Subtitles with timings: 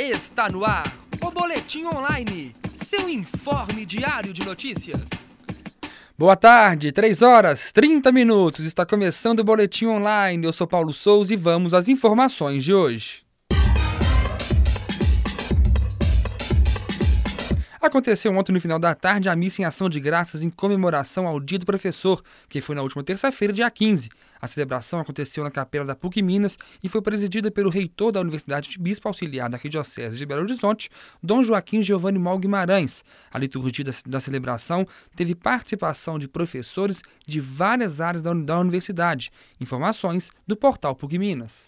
[0.00, 0.86] Está no ar
[1.20, 2.54] o Boletim Online,
[2.86, 5.00] seu informe diário de notícias.
[6.16, 8.64] Boa tarde, 3 horas 30 minutos.
[8.64, 10.44] Está começando o Boletim Online.
[10.44, 13.24] Eu sou Paulo Souza e vamos às informações de hoje.
[17.80, 21.38] Aconteceu ontem no final da tarde a missa em ação de graças em comemoração ao
[21.38, 24.08] Dia do Professor, que foi na última terça-feira, dia 15.
[24.40, 28.70] A celebração aconteceu na Capela da PUC Minas e foi presidida pelo reitor da Universidade
[28.70, 30.90] de Bispo Auxiliar da Arquidiocese de Belo Horizonte,
[31.22, 33.04] Dom Joaquim Giovanni Mal Guimarães.
[33.30, 34.84] A liturgia da, celebração
[35.14, 39.30] teve participação de professores de várias áreas da, da universidade.
[39.60, 41.67] Informações do portal PUC Minas.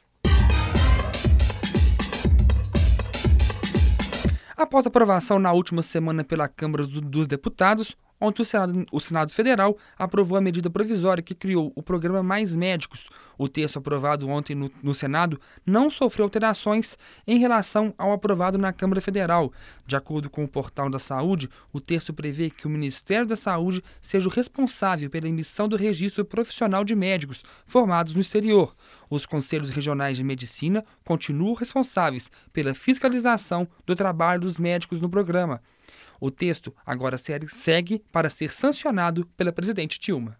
[4.60, 9.78] Após aprovação na última semana pela Câmara dos Deputados, Ontem, o Senado, o Senado, Federal
[9.98, 13.08] aprovou a medida provisória que criou o programa Mais Médicos.
[13.38, 18.74] O texto aprovado ontem no, no, Senado não sofreu alterações em relação ao aprovado na
[18.74, 19.50] Câmara Federal.
[19.86, 23.82] De acordo com o Portal da Saúde, o texto prevê que o Ministério da Saúde
[24.02, 28.76] seja o responsável pela emissão do registro profissional de médicos formados no exterior.
[29.08, 35.62] Os conselhos regionais de medicina continuam responsáveis pela fiscalização do trabalho dos médicos no programa.
[36.20, 40.36] O texto agora segue para ser sancionado pela presidente Dilma.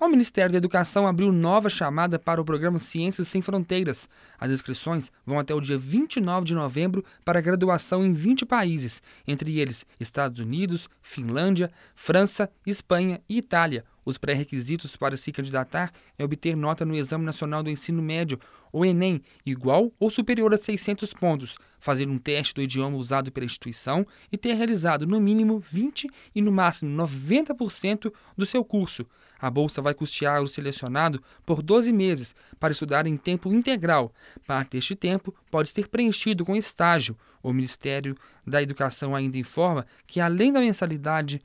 [0.00, 4.08] O Ministério da Educação abriu nova chamada para o programa Ciências Sem Fronteiras.
[4.38, 9.58] As inscrições vão até o dia 29 de novembro para graduação em 20 países, entre
[9.58, 13.84] eles Estados Unidos, Finlândia, França, Espanha e Itália.
[14.04, 18.40] Os pré-requisitos para se candidatar é obter nota no Exame Nacional do Ensino Médio,
[18.72, 23.46] ou Enem, igual ou superior a 600 pontos, fazer um teste do idioma usado pela
[23.46, 29.06] instituição e ter realizado no mínimo 20 e no máximo 90% do seu curso.
[29.40, 34.12] A bolsa vai custear o selecionado por 12 meses para estudar em tempo integral.
[34.46, 37.16] Parte deste tempo pode ser preenchido com estágio.
[37.42, 38.14] O Ministério
[38.46, 41.40] da Educação ainda informa que, além da mensalidade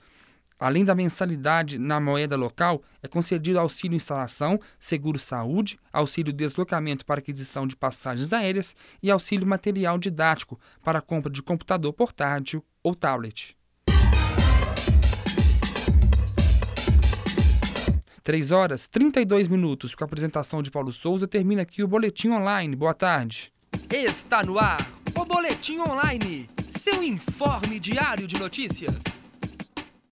[0.57, 7.19] Além da mensalidade na moeda local, é concedido auxílio instalação, seguro saúde, auxílio deslocamento para
[7.19, 8.73] aquisição de passagens aéreas
[9.03, 13.55] e auxílio material didático para compra de computador portátil ou tablet.
[18.23, 22.75] 3 horas 32 minutos com a apresentação de Paulo Souza termina aqui o Boletim Online.
[22.75, 23.51] Boa tarde.
[23.91, 24.83] Está no ar
[25.13, 26.49] o Boletim Online,
[26.79, 29.14] seu informe diário de notícias.